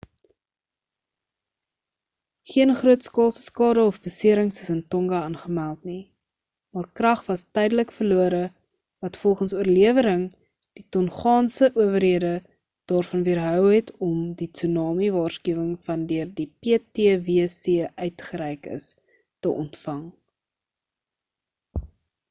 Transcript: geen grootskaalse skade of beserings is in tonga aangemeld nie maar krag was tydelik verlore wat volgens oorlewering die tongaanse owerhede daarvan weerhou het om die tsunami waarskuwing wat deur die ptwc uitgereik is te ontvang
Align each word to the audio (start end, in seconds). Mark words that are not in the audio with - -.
geen 2.51 2.71
grootskaalse 2.77 3.41
skade 3.49 3.81
of 3.89 3.99
beserings 4.07 4.55
is 4.63 4.71
in 4.75 4.79
tonga 4.95 5.19
aangemeld 5.25 5.83
nie 5.89 5.99
maar 6.77 6.87
krag 7.01 7.21
was 7.27 7.43
tydelik 7.59 7.93
verlore 7.99 8.41
wat 9.05 9.19
volgens 9.25 9.53
oorlewering 9.59 10.25
die 10.81 10.85
tongaanse 10.97 11.71
owerhede 11.85 12.33
daarvan 12.95 13.27
weerhou 13.29 13.61
het 13.69 13.93
om 14.11 14.19
die 14.43 14.49
tsunami 14.61 15.13
waarskuwing 15.19 15.71
wat 15.91 16.09
deur 16.15 16.35
die 16.43 16.49
ptwc 16.65 17.79
uitgereik 18.09 18.73
is 18.81 18.89
te 19.47 19.55
ontvang 19.65 20.05